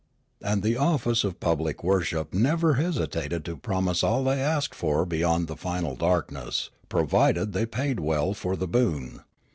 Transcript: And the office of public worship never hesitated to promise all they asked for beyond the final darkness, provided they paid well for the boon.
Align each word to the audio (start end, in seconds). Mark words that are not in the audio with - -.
And 0.41 0.63
the 0.63 0.77
office 0.77 1.23
of 1.23 1.39
public 1.39 1.83
worship 1.83 2.33
never 2.33 2.73
hesitated 2.73 3.45
to 3.45 3.55
promise 3.55 4.03
all 4.03 4.23
they 4.23 4.39
asked 4.39 4.73
for 4.73 5.05
beyond 5.05 5.47
the 5.47 5.55
final 5.55 5.95
darkness, 5.95 6.71
provided 6.89 7.53
they 7.53 7.67
paid 7.67 7.99
well 7.99 8.33
for 8.33 8.55
the 8.55 8.67
boon. 8.67 9.19